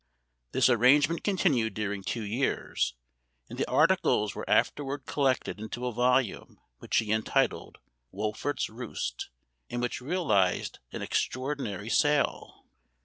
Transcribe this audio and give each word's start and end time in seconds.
This 0.51 0.67
arrangement 0.67 1.23
con 1.23 1.37
tinued 1.37 1.75
during 1.75 2.03
two 2.03 2.23
years; 2.23 2.95
and 3.51 3.59
the 3.59 3.69
articles 3.69 4.33
were 4.33 4.49
afterward 4.49 5.05
collected 5.05 5.59
into 5.59 5.85
a 5.85 5.91
volume 5.91 6.59
which 6.79 6.97
he 6.97 7.09
enti 7.09 7.47
tled" 7.47 7.75
Wolfert's 8.11 8.67
Roost," 8.67 9.29
and 9.69 9.79
which 9.79 10.01
realized 10.01 10.79
an 10.91 11.03
extraordinary 11.03 11.87
sale. 11.89 12.65